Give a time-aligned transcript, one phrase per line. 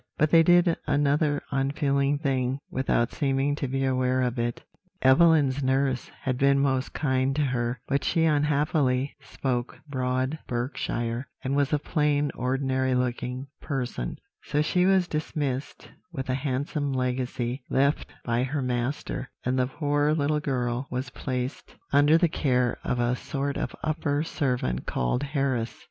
[0.17, 4.63] But they did another unfeeling thing, without seeming to be aware of it:
[5.03, 11.55] Evelyn's nurse had been most kind to her, but she unhappily spoke broad Berkshire, and
[11.55, 18.07] was a plain, ordinary looking person; so she was dismissed, with a handsome legacy left
[18.25, 23.15] by her master, and the poor little girl was placed under the care of a
[23.15, 25.79] sort of upper servant called Harris.